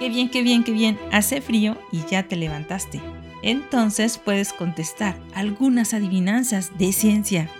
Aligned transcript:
Qué 0.00 0.08
bien, 0.08 0.30
qué 0.30 0.42
bien, 0.42 0.64
qué 0.64 0.72
bien. 0.72 0.98
Hace 1.12 1.42
frío 1.42 1.76
y 1.92 2.06
ya 2.06 2.22
te 2.22 2.34
levantaste. 2.34 3.02
Entonces 3.42 4.16
puedes 4.16 4.54
contestar 4.54 5.14
algunas 5.34 5.92
adivinanzas 5.92 6.76
de 6.78 6.94
ciencia. 6.94 7.50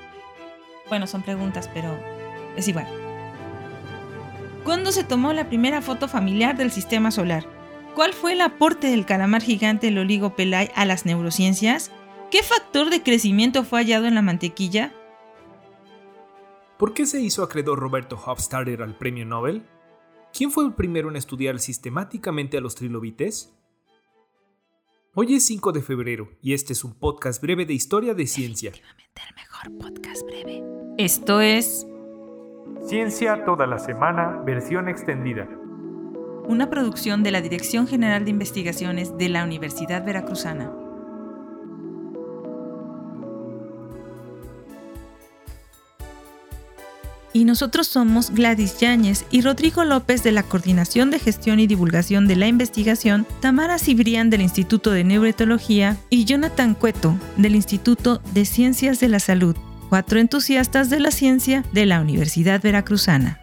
Bueno, 0.88 1.06
son 1.06 1.21
preguntas, 1.21 1.69
pero 1.74 1.94
es 2.56 2.66
igual. 2.66 2.88
¿Cuándo 4.65 4.90
se 4.90 5.04
tomó 5.04 5.34
la 5.34 5.51
primera 5.51 5.83
foto 5.83 6.08
familiar 6.08 6.56
del 6.56 6.71
sistema 6.71 7.11
solar? 7.11 7.44
¿Cuál 7.94 8.15
fue 8.15 8.33
el 8.33 8.40
aporte 8.40 8.87
del 8.87 9.04
calamar 9.04 9.43
gigante 9.43 9.88
el 9.88 9.98
oligopelay 9.98 10.70
a 10.75 10.87
las 10.87 11.04
neurociencias? 11.04 11.90
¿Qué 12.30 12.43
factor 12.43 12.88
de 12.88 13.02
crecimiento 13.02 13.65
fue 13.65 13.80
hallado 13.80 14.07
en 14.07 14.15
la 14.15 14.22
mantequilla? 14.22 14.94
¿Por 16.79 16.95
qué 16.95 17.05
se 17.05 17.20
hizo 17.20 17.43
acreedor 17.43 17.79
Roberto 17.79 18.19
Hofstadter 18.25 18.80
al 18.80 18.97
premio 18.97 19.27
Nobel? 19.27 19.62
¿Quién 20.33 20.51
fue 20.51 20.65
el 20.65 20.73
primero 20.73 21.11
en 21.11 21.16
estudiar 21.16 21.59
sistemáticamente 21.59 22.57
a 22.57 22.61
los 22.61 22.75
trilobites? 22.75 23.52
Hoy 25.15 25.34
es 25.34 25.47
5 25.47 25.73
de 25.73 25.83
febrero 25.83 26.30
y 26.41 26.55
este 26.55 26.73
es 26.73 26.84
un 26.84 26.95
podcast 26.95 27.43
breve 27.43 27.66
de 27.66 27.75
historia 27.75 28.15
de 28.15 28.27
ciencia. 28.27 28.70
el 28.70 29.34
mejor 29.34 29.77
podcast 29.79 30.25
breve. 30.25 30.62
Esto 30.98 31.41
es 31.41 31.87
Ciencia 32.87 33.45
toda 33.45 33.66
la 33.66 33.79
semana, 33.79 34.41
versión 34.47 34.89
extendida. 34.89 35.48
Una 36.47 36.70
producción 36.70 37.23
de 37.23 37.31
la 37.31 37.42
Dirección 37.42 37.87
General 37.87 38.25
de 38.25 38.31
Investigaciones 38.31 39.17
de 39.19 39.28
la 39.28 39.45
Universidad 39.45 40.05
Veracruzana. 40.05 40.73
Y 47.33 47.45
nosotros 47.45 47.87
somos 47.87 48.31
Gladys 48.31 48.78
Yáñez 48.78 49.25
y 49.31 49.42
Rodrigo 49.42 49.84
López 49.84 50.23
de 50.23 50.33
la 50.33 50.42
Coordinación 50.42 51.11
de 51.11 51.19
Gestión 51.19 51.61
y 51.61 51.67
Divulgación 51.67 52.27
de 52.27 52.36
la 52.36 52.47
Investigación, 52.48 53.27
Tamara 53.41 53.78
Cibrián 53.78 54.31
del 54.31 54.42
Instituto 54.42 54.91
de 54.91 55.05
Neuroetología 55.05 55.97
y 56.11 56.25
Jonathan 56.25 56.75
Cueto 56.75 57.17
del 57.36 57.55
Instituto 57.55 58.20
de 58.33 58.45
Ciencias 58.45 59.01
de 59.01 59.08
la 59.08 59.20
Salud, 59.20 59.56
cuatro 59.89 60.19
entusiastas 60.19 60.91
de 60.91 61.01
la 61.01 61.11
ciencia 61.11 61.64
de 61.73 61.86
la 61.86 62.01
Universidad 62.01 62.61
Veracruzana. 62.61 63.41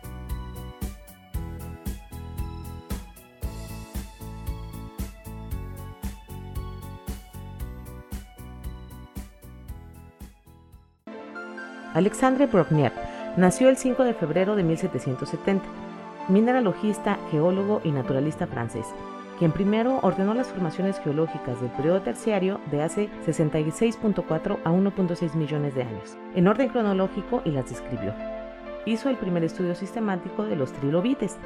Alexandre 11.93 12.45
Brogniart 12.45 13.16
Nació 13.37 13.69
el 13.69 13.77
5 13.77 14.03
de 14.03 14.15
febrero 14.15 14.55
de 14.55 14.63
1770, 14.63 15.63
mineralogista, 16.27 17.19
geólogo 17.29 17.81
y 17.83 17.91
naturalista 17.91 18.47
francés, 18.47 18.87
quien 19.37 19.51
primero 19.51 19.99
ordenó 20.01 20.33
las 20.33 20.47
formaciones 20.47 20.99
geológicas 20.99 21.61
del 21.61 21.69
periodo 21.69 22.01
terciario 22.01 22.59
de 22.71 22.81
hace 22.81 23.09
66.4 23.27 24.57
a 24.63 24.71
1.6 24.71 25.35
millones 25.35 25.75
de 25.75 25.83
años, 25.83 26.17
en 26.33 26.47
orden 26.47 26.69
cronológico 26.69 27.43
y 27.45 27.51
las 27.51 27.69
describió. 27.69 28.15
Hizo 28.87 29.07
el 29.07 29.17
primer 29.17 29.43
estudio 29.43 29.75
sistemático 29.75 30.43
de 30.43 30.55
los 30.55 30.73
trilobites, 30.73 31.37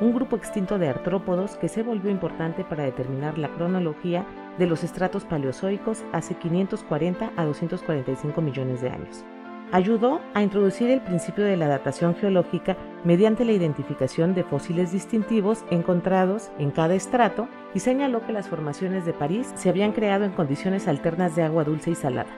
un 0.00 0.12
grupo 0.14 0.34
extinto 0.34 0.80
de 0.80 0.88
artrópodos 0.88 1.58
que 1.58 1.68
se 1.68 1.84
volvió 1.84 2.10
importante 2.10 2.64
para 2.64 2.82
determinar 2.82 3.38
la 3.38 3.50
cronología 3.50 4.26
de 4.58 4.66
los 4.66 4.82
estratos 4.82 5.24
paleozoicos 5.24 6.02
hace 6.12 6.34
540 6.34 7.30
a 7.36 7.44
245 7.44 8.40
millones 8.42 8.80
de 8.80 8.90
años 8.90 9.24
ayudó 9.72 10.20
a 10.34 10.42
introducir 10.42 10.90
el 10.90 11.00
principio 11.00 11.44
de 11.44 11.56
la 11.56 11.68
datación 11.68 12.14
geológica 12.14 12.76
mediante 13.04 13.44
la 13.44 13.52
identificación 13.52 14.34
de 14.34 14.44
fósiles 14.44 14.92
distintivos 14.92 15.64
encontrados 15.70 16.50
en 16.58 16.70
cada 16.70 16.94
estrato 16.94 17.48
y 17.74 17.80
señaló 17.80 18.24
que 18.24 18.32
las 18.32 18.48
formaciones 18.48 19.04
de 19.04 19.12
París 19.12 19.52
se 19.54 19.68
habían 19.68 19.92
creado 19.92 20.24
en 20.24 20.32
condiciones 20.32 20.88
alternas 20.88 21.36
de 21.36 21.42
agua 21.42 21.64
dulce 21.64 21.90
y 21.90 21.94
salada. 21.94 22.30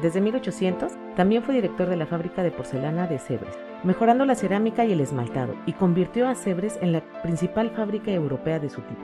Desde 0.00 0.20
1800 0.20 0.92
también 1.16 1.42
fue 1.42 1.54
director 1.54 1.88
de 1.88 1.96
la 1.96 2.06
fábrica 2.06 2.42
de 2.42 2.50
porcelana 2.50 3.06
de 3.06 3.18
Sèvres, 3.18 3.58
mejorando 3.84 4.24
la 4.24 4.34
cerámica 4.34 4.84
y 4.84 4.92
el 4.92 5.00
esmaltado, 5.00 5.54
y 5.66 5.74
convirtió 5.74 6.28
a 6.28 6.34
Sèvres 6.34 6.78
en 6.80 6.92
la 6.92 7.02
principal 7.22 7.70
fábrica 7.70 8.10
europea 8.10 8.58
de 8.58 8.70
su 8.70 8.80
tipo. 8.80 9.02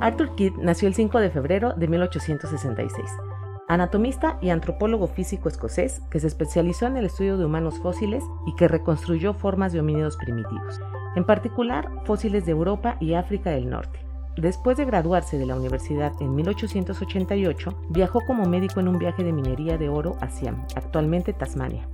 Arthur 0.00 0.34
Kidd 0.34 0.54
nació 0.58 0.88
el 0.88 0.94
5 0.94 1.20
de 1.20 1.30
febrero 1.30 1.72
de 1.74 1.88
1866 1.88 3.35
anatomista 3.68 4.38
y 4.40 4.50
antropólogo 4.50 5.08
físico 5.08 5.48
escocés 5.48 6.00
que 6.10 6.20
se 6.20 6.26
especializó 6.26 6.86
en 6.86 6.96
el 6.96 7.06
estudio 7.06 7.36
de 7.36 7.44
humanos 7.44 7.78
fósiles 7.80 8.22
y 8.46 8.54
que 8.54 8.68
reconstruyó 8.68 9.34
formas 9.34 9.72
de 9.72 9.80
homínidos 9.80 10.16
primitivos, 10.16 10.80
en 11.16 11.24
particular 11.24 11.90
fósiles 12.04 12.46
de 12.46 12.52
Europa 12.52 12.96
y 13.00 13.14
África 13.14 13.50
del 13.50 13.68
Norte. 13.68 14.00
Después 14.36 14.76
de 14.76 14.84
graduarse 14.84 15.38
de 15.38 15.46
la 15.46 15.56
universidad 15.56 16.12
en 16.20 16.34
1888, 16.34 17.74
viajó 17.88 18.20
como 18.20 18.46
médico 18.46 18.80
en 18.80 18.88
un 18.88 18.98
viaje 18.98 19.24
de 19.24 19.32
minería 19.32 19.78
de 19.78 19.88
oro 19.88 20.16
a 20.20 20.28
Siam, 20.28 20.66
actualmente 20.74 21.32
Tasmania. 21.32 21.88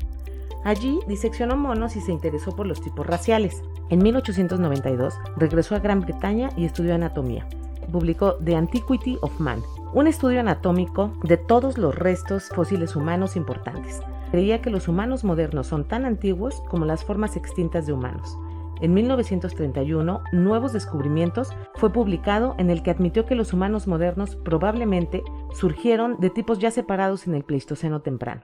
Allí 0.64 0.98
diseccionó 1.06 1.56
monos 1.56 1.96
y 1.96 2.00
se 2.00 2.12
interesó 2.12 2.54
por 2.54 2.66
los 2.66 2.80
tipos 2.80 3.06
raciales. 3.06 3.62
En 3.90 4.02
1892 4.02 5.14
regresó 5.36 5.74
a 5.74 5.80
Gran 5.80 6.00
Bretaña 6.00 6.50
y 6.56 6.64
estudió 6.64 6.94
anatomía. 6.94 7.46
Publicó 7.90 8.34
The 8.44 8.56
Antiquity 8.56 9.18
of 9.22 9.38
Man, 9.40 9.62
un 9.92 10.06
estudio 10.06 10.40
anatómico 10.40 11.12
de 11.22 11.36
todos 11.36 11.78
los 11.78 11.94
restos 11.94 12.48
fósiles 12.48 12.96
humanos 12.96 13.36
importantes. 13.36 14.00
Creía 14.30 14.62
que 14.62 14.70
los 14.70 14.88
humanos 14.88 15.24
modernos 15.24 15.66
son 15.66 15.84
tan 15.84 16.04
antiguos 16.04 16.62
como 16.68 16.84
las 16.84 17.04
formas 17.04 17.36
extintas 17.36 17.86
de 17.86 17.92
humanos. 17.92 18.38
En 18.80 18.94
1931, 18.94 20.22
Nuevos 20.32 20.72
Descubrimientos 20.72 21.50
fue 21.74 21.92
publicado 21.92 22.54
en 22.58 22.70
el 22.70 22.82
que 22.82 22.90
admitió 22.90 23.26
que 23.26 23.34
los 23.34 23.52
humanos 23.52 23.86
modernos 23.86 24.36
probablemente 24.36 25.22
surgieron 25.52 26.18
de 26.18 26.30
tipos 26.30 26.58
ya 26.58 26.70
separados 26.70 27.26
en 27.26 27.34
el 27.34 27.44
Pleistoceno 27.44 28.00
temprano. 28.00 28.42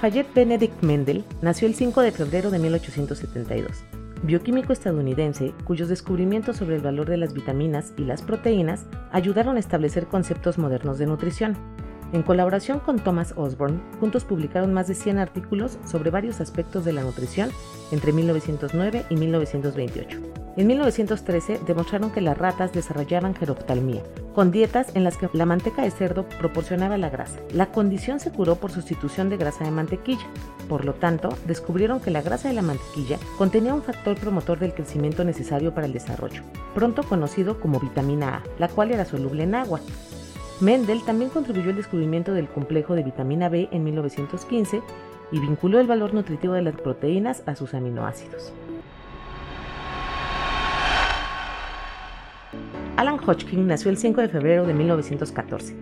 Fayette 0.00 0.32
Benedict 0.34 0.82
Mendel 0.82 1.24
nació 1.40 1.66
el 1.66 1.74
5 1.74 2.02
de 2.02 2.12
febrero 2.12 2.50
de 2.50 2.58
1872 2.58 3.84
bioquímico 4.22 4.72
estadounidense 4.72 5.54
cuyos 5.64 5.88
descubrimientos 5.88 6.56
sobre 6.56 6.76
el 6.76 6.82
valor 6.82 7.08
de 7.08 7.16
las 7.16 7.32
vitaminas 7.32 7.92
y 7.96 8.04
las 8.04 8.22
proteínas 8.22 8.86
ayudaron 9.12 9.56
a 9.56 9.60
establecer 9.60 10.06
conceptos 10.06 10.58
modernos 10.58 10.98
de 10.98 11.06
nutrición. 11.06 11.56
En 12.12 12.22
colaboración 12.22 12.78
con 12.78 12.98
Thomas 12.98 13.34
Osborne, 13.36 13.80
juntos 13.98 14.24
publicaron 14.24 14.72
más 14.72 14.86
de 14.86 14.94
100 14.94 15.18
artículos 15.18 15.78
sobre 15.84 16.10
varios 16.10 16.40
aspectos 16.40 16.84
de 16.84 16.92
la 16.92 17.02
nutrición 17.02 17.50
entre 17.90 18.12
1909 18.12 19.06
y 19.10 19.16
1928. 19.16 20.18
En 20.56 20.66
1913 20.68 21.60
demostraron 21.66 22.10
que 22.10 22.22
las 22.22 22.38
ratas 22.38 22.72
desarrollaban 22.72 23.34
geroptalmía, 23.34 24.02
con 24.34 24.50
dietas 24.50 24.94
en 24.94 25.04
las 25.04 25.18
que 25.18 25.28
la 25.34 25.44
manteca 25.44 25.82
de 25.82 25.90
cerdo 25.90 26.26
proporcionaba 26.40 26.96
la 26.96 27.10
grasa. 27.10 27.40
La 27.52 27.72
condición 27.72 28.20
se 28.20 28.32
curó 28.32 28.56
por 28.56 28.70
sustitución 28.70 29.28
de 29.28 29.36
grasa 29.36 29.64
de 29.64 29.70
mantequilla. 29.70 30.26
Por 30.68 30.84
lo 30.84 30.94
tanto, 30.94 31.28
descubrieron 31.46 32.00
que 32.00 32.10
la 32.10 32.22
grasa 32.22 32.48
de 32.48 32.54
la 32.54 32.62
mantequilla 32.62 33.18
contenía 33.38 33.74
un 33.74 33.82
factor 33.82 34.18
promotor 34.18 34.58
del 34.58 34.74
crecimiento 34.74 35.24
necesario 35.24 35.72
para 35.72 35.86
el 35.86 35.92
desarrollo, 35.92 36.42
pronto 36.74 37.04
conocido 37.04 37.60
como 37.60 37.78
vitamina 37.78 38.36
A, 38.36 38.42
la 38.58 38.68
cual 38.68 38.90
era 38.90 39.04
soluble 39.04 39.44
en 39.44 39.54
agua. 39.54 39.80
Mendel 40.60 41.04
también 41.04 41.30
contribuyó 41.30 41.70
al 41.70 41.76
descubrimiento 41.76 42.32
del 42.32 42.48
complejo 42.48 42.94
de 42.94 43.04
vitamina 43.04 43.48
B 43.48 43.68
en 43.70 43.84
1915 43.84 44.82
y 45.30 45.38
vinculó 45.38 45.78
el 45.80 45.86
valor 45.86 46.14
nutritivo 46.14 46.54
de 46.54 46.62
las 46.62 46.74
proteínas 46.74 47.42
a 47.46 47.54
sus 47.54 47.74
aminoácidos. 47.74 48.52
Alan 52.96 53.18
Hodgkin 53.18 53.66
nació 53.66 53.90
el 53.90 53.98
5 53.98 54.22
de 54.22 54.28
febrero 54.28 54.66
de 54.66 54.72
1914, 54.72 55.76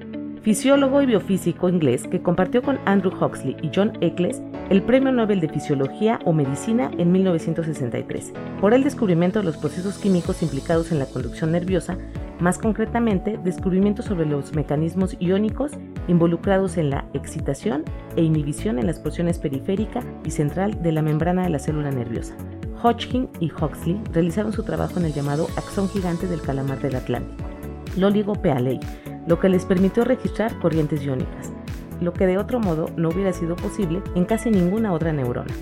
fisiólogo 0.45 1.01
y 1.01 1.07
biofísico 1.07 1.71
inglés 1.71 2.07
que 2.07 2.21
compartió 2.21 2.63
con 2.63 2.79
Andrew 2.85 3.13
Huxley 3.19 3.57
y 3.63 3.71
John 3.75 3.93
Eccles 4.03 4.43
el 4.69 4.83
Premio 4.83 5.11
Nobel 5.11 5.41
de 5.41 5.49
Fisiología 5.49 6.19
o 6.27 6.35
Medicina 6.35 6.91
en 6.99 7.13
1963 7.13 8.35
por 8.61 8.75
el 8.75 8.85
descubrimiento 8.85 9.39
de 9.39 9.47
los 9.47 9.57
procesos 9.57 9.97
químicos 9.97 10.43
implicados 10.43 10.93
en 10.93 10.99
la 10.99 11.07
conducción 11.07 11.53
nerviosa, 11.53 11.97
más 12.41 12.59
concretamente 12.59 13.39
descubrimientos 13.43 14.05
sobre 14.05 14.27
los 14.27 14.55
mecanismos 14.55 15.17
iónicos 15.19 15.73
involucrados 16.09 16.77
en 16.77 16.91
la 16.91 17.07
excitación 17.15 17.83
e 18.17 18.23
inhibición 18.23 18.79
en 18.79 18.87
las 18.87 18.99
porciones 18.99 19.39
periférica 19.39 20.03
y 20.27 20.31
central 20.31 20.83
de 20.83 20.93
la 20.93 21.01
membrana 21.01 21.45
de 21.45 21.51
la 21.51 21.59
célula 21.59 21.91
nerviosa, 21.91 22.37
Hodgkin 22.83 23.31
y 23.41 23.51
Huxley 23.51 23.99
realizaron 24.13 24.53
su 24.53 24.63
trabajo 24.63 24.99
en 24.99 25.07
el 25.07 25.15
llamado 25.15 25.47
axón 25.57 25.89
gigante 25.89 26.27
del 26.27 26.43
calamar 26.43 26.81
del 26.83 26.97
Atlántico, 26.97 27.49
el 27.97 28.05
oligopealei, 28.05 28.79
lo 29.27 29.41
que 29.41 29.49
les 29.49 29.65
permitió 29.65 30.05
registrar 30.05 30.59
corrientes 30.59 31.03
iónicas, 31.03 31.53
lo 32.01 32.13
que 32.13 32.27
de 32.27 32.39
otro 32.39 32.61
modo 32.61 32.91
no 32.97 33.09
hubiera 33.09 33.33
sido 33.33 33.57
posible 33.57 34.03
en 34.15 34.25
casi 34.25 34.51
ninguna 34.51 34.93
otra 34.93 35.13
neurona, 35.13 35.55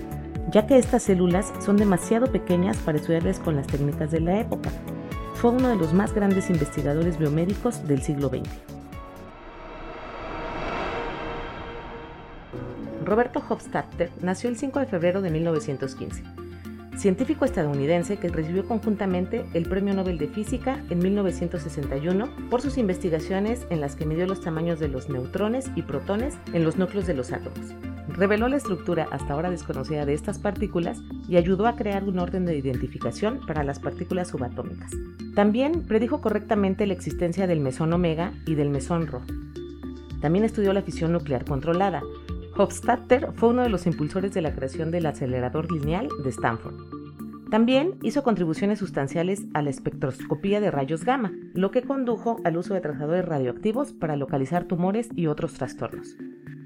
ya 0.51 0.67
que 0.67 0.77
estas 0.77 1.03
células 1.03 1.53
son 1.59 1.77
demasiado 1.77 2.27
pequeñas 2.27 2.77
para 2.77 2.97
estudiarlas 2.97 3.39
con 3.39 3.55
las 3.55 3.67
técnicas 3.67 4.11
de 4.11 4.19
la 4.19 4.39
época. 4.39 4.69
Fue 5.35 5.51
uno 5.51 5.69
de 5.69 5.75
los 5.75 5.93
más 5.93 6.13
grandes 6.13 6.49
investigadores 6.49 7.17
biomédicos 7.17 7.87
del 7.87 8.01
siglo 8.01 8.29
XX. 8.29 8.49
Roberto 13.03 13.43
Hofstadter 13.47 14.09
nació 14.21 14.49
el 14.49 14.57
5 14.57 14.79
de 14.79 14.85
febrero 14.85 15.21
de 15.21 15.29
1915 15.29 16.42
científico 16.97 17.45
estadounidense 17.45 18.17
que 18.17 18.29
recibió 18.29 18.65
conjuntamente 18.65 19.45
el 19.53 19.67
Premio 19.67 19.93
Nobel 19.93 20.17
de 20.17 20.27
Física 20.27 20.83
en 20.89 20.99
1961 20.99 22.29
por 22.49 22.61
sus 22.61 22.77
investigaciones 22.77 23.65
en 23.69 23.81
las 23.81 23.95
que 23.95 24.05
midió 24.05 24.25
los 24.25 24.41
tamaños 24.41 24.79
de 24.79 24.87
los 24.87 25.09
neutrones 25.09 25.69
y 25.75 25.81
protones 25.81 26.37
en 26.53 26.63
los 26.63 26.77
núcleos 26.77 27.07
de 27.07 27.13
los 27.13 27.31
átomos. 27.31 27.73
Reveló 28.09 28.47
la 28.47 28.57
estructura 28.57 29.07
hasta 29.11 29.33
ahora 29.33 29.49
desconocida 29.49 30.05
de 30.05 30.13
estas 30.13 30.37
partículas 30.37 30.99
y 31.27 31.37
ayudó 31.37 31.67
a 31.67 31.75
crear 31.75 32.03
un 32.03 32.19
orden 32.19 32.45
de 32.45 32.57
identificación 32.57 33.39
para 33.47 33.63
las 33.63 33.79
partículas 33.79 34.27
subatómicas. 34.27 34.91
También 35.35 35.83
predijo 35.83 36.21
correctamente 36.21 36.85
la 36.85 36.93
existencia 36.93 37.47
del 37.47 37.59
mesón 37.59 37.91
omega 37.93 38.33
y 38.45 38.55
del 38.55 38.69
mesón 38.69 39.07
rho. 39.07 39.21
También 40.21 40.45
estudió 40.45 40.73
la 40.73 40.83
fisión 40.83 41.11
nuclear 41.11 41.43
controlada, 41.43 42.01
Hofstadter 42.55 43.31
fue 43.33 43.49
uno 43.49 43.63
de 43.63 43.69
los 43.69 43.87
impulsores 43.87 44.33
de 44.33 44.41
la 44.41 44.53
creación 44.53 44.91
del 44.91 45.07
acelerador 45.07 45.71
lineal 45.71 46.07
de 46.23 46.29
Stanford. 46.29 46.75
También 47.49 47.95
hizo 48.03 48.21
contribuciones 48.21 48.79
sustanciales 48.79 49.45
a 49.55 49.63
la 49.63 49.71
espectroscopía 49.71 50.61
de 50.61 50.69
rayos 50.69 51.03
gamma, 51.03 51.31
lo 51.55 51.71
que 51.71 51.81
condujo 51.81 52.37
al 52.43 52.57
uso 52.57 52.75
de 52.75 52.81
trazadores 52.81 53.25
radioactivos 53.25 53.91
para 53.93 54.17
localizar 54.17 54.65
tumores 54.65 55.09
y 55.15 55.27
otros 55.27 55.53
trastornos. 55.53 56.15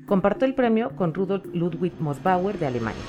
Compartió 0.05 0.45
el 0.45 0.55
premio 0.55 0.95
con 0.95 1.13
Rudolf 1.13 1.45
Ludwig 1.53 1.93
Mossbauer 1.99 2.59
de 2.59 2.67
Alemania. 2.67 3.01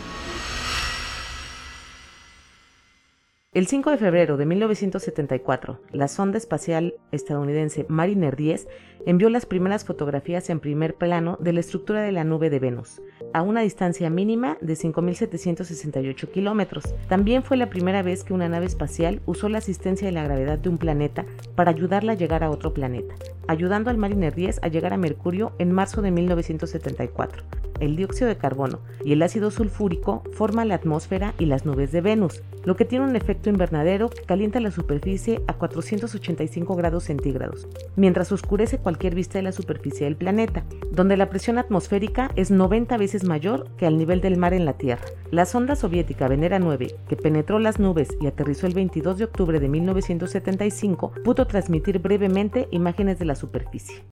El 3.58 3.66
5 3.66 3.90
de 3.90 3.98
febrero 3.98 4.36
de 4.36 4.46
1974, 4.46 5.80
la 5.90 6.06
sonda 6.06 6.38
espacial 6.38 6.94
estadounidense 7.10 7.86
Mariner 7.88 8.36
10 8.36 8.68
envió 9.04 9.30
las 9.30 9.46
primeras 9.46 9.84
fotografías 9.84 10.48
en 10.48 10.60
primer 10.60 10.94
plano 10.94 11.36
de 11.40 11.52
la 11.52 11.58
estructura 11.58 12.02
de 12.02 12.12
la 12.12 12.22
nube 12.22 12.50
de 12.50 12.60
Venus, 12.60 13.02
a 13.32 13.42
una 13.42 13.62
distancia 13.62 14.10
mínima 14.10 14.58
de 14.60 14.74
5.768 14.74 16.30
kilómetros. 16.30 16.94
También 17.08 17.42
fue 17.42 17.56
la 17.56 17.68
primera 17.68 18.02
vez 18.02 18.22
que 18.22 18.32
una 18.32 18.48
nave 18.48 18.66
espacial 18.66 19.22
usó 19.26 19.48
la 19.48 19.58
asistencia 19.58 20.06
de 20.06 20.12
la 20.12 20.22
gravedad 20.22 20.60
de 20.60 20.68
un 20.68 20.78
planeta 20.78 21.26
para 21.56 21.72
ayudarla 21.72 22.12
a 22.12 22.16
llegar 22.16 22.44
a 22.44 22.50
otro 22.50 22.72
planeta, 22.72 23.16
ayudando 23.48 23.90
al 23.90 23.98
Mariner 23.98 24.36
10 24.36 24.60
a 24.62 24.68
llegar 24.68 24.92
a 24.92 24.98
Mercurio 24.98 25.50
en 25.58 25.72
marzo 25.72 26.00
de 26.00 26.12
1974 26.12 27.42
el 27.80 27.96
dióxido 27.96 28.28
de 28.28 28.36
carbono 28.36 28.80
y 29.04 29.12
el 29.12 29.22
ácido 29.22 29.50
sulfúrico 29.50 30.22
forman 30.32 30.68
la 30.68 30.74
atmósfera 30.74 31.34
y 31.38 31.46
las 31.46 31.64
nubes 31.64 31.92
de 31.92 32.00
Venus, 32.00 32.42
lo 32.68 32.76
que 32.76 32.84
tiene 32.84 33.06
un 33.06 33.16
efecto 33.16 33.48
invernadero 33.48 34.10
que 34.10 34.24
calienta 34.24 34.60
la 34.60 34.70
superficie 34.70 35.42
a 35.46 35.54
485 35.54 36.76
grados 36.76 37.04
centígrados, 37.04 37.66
mientras 37.96 38.30
oscurece 38.30 38.76
cualquier 38.76 39.14
vista 39.14 39.38
de 39.38 39.42
la 39.42 39.52
superficie 39.52 40.04
del 40.04 40.18
planeta, 40.18 40.66
donde 40.92 41.16
la 41.16 41.30
presión 41.30 41.56
atmosférica 41.56 42.30
es 42.36 42.50
90 42.50 42.98
veces 42.98 43.24
mayor 43.24 43.74
que 43.78 43.86
al 43.86 43.96
nivel 43.96 44.20
del 44.20 44.36
mar 44.36 44.52
en 44.52 44.66
la 44.66 44.74
Tierra. 44.74 45.06
La 45.30 45.46
sonda 45.46 45.76
soviética 45.76 46.28
Venera 46.28 46.58
9, 46.58 46.94
que 47.08 47.16
penetró 47.16 47.58
las 47.58 47.78
nubes 47.78 48.10
y 48.20 48.26
aterrizó 48.26 48.66
el 48.66 48.74
22 48.74 49.16
de 49.16 49.24
octubre 49.24 49.60
de 49.60 49.68
1975, 49.70 51.14
pudo 51.24 51.46
transmitir 51.46 52.00
brevemente 52.00 52.68
imágenes 52.70 53.18
de 53.18 53.24
la 53.24 53.34
superficie. 53.34 54.04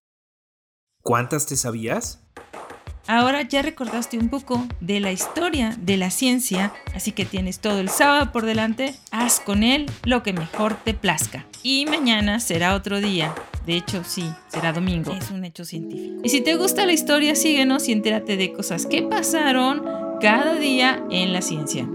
¿Cuántas 1.03 1.45
te 1.45 1.57
sabías? 1.57 2.26
Ahora 3.09 3.43
ya 3.43 3.63
recordaste 3.63 4.19
un 4.19 4.29
poco 4.29 4.67
de 4.81 4.99
la 4.99 5.13
historia 5.13 5.77
de 5.79 5.97
la 5.97 6.11
ciencia, 6.11 6.73
así 6.95 7.13
que 7.13 7.25
tienes 7.25 7.61
todo 7.61 7.79
el 7.79 7.89
sábado 7.89 8.33
por 8.33 8.45
delante, 8.45 8.95
haz 9.13 9.39
con 9.39 9.63
él 9.63 9.87
lo 10.05 10.25
que 10.25 10.33
mejor 10.33 10.75
te 10.75 10.93
plazca. 10.93 11.47
Y 11.63 11.87
mañana 11.87 12.41
será 12.41 12.75
otro 12.75 13.01
día. 13.01 13.33
De 13.65 13.77
hecho, 13.77 14.03
sí, 14.03 14.29
será 14.49 14.73
domingo. 14.73 15.13
Es 15.13 15.31
un 15.31 15.45
hecho 15.45 15.65
científico. 15.65 16.21
Y 16.25 16.29
si 16.31 16.41
te 16.41 16.57
gusta 16.57 16.85
la 16.85 16.93
historia, 16.93 17.37
síguenos 17.37 17.89
y 17.89 17.93
entérate 17.93 18.37
de 18.37 18.53
cosas 18.53 18.87
que 18.87 19.03
pasaron 19.03 19.85
cada 20.21 20.57
día 20.57 21.05
en 21.11 21.33
la 21.33 21.43
ciencia. 21.43 21.89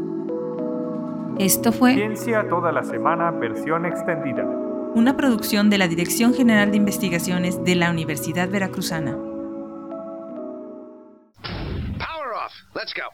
Esto 1.40 1.72
fue 1.72 1.96
Ciencia 1.96 2.48
toda 2.48 2.72
la 2.72 2.84
semana, 2.84 3.32
versión 3.32 3.86
extendida. 3.86 4.46
Una 4.94 5.18
producción 5.18 5.70
de 5.70 5.78
la 5.78 5.88
Dirección 5.88 6.34
General 6.34 6.72
de 6.72 6.78
Investigaciones 6.78 7.64
de 7.64 7.76
la 7.76 7.90
Universidad 7.90 8.50
Veracruzana. 8.50 9.18
Let's 12.74 12.94
go. 12.94 13.12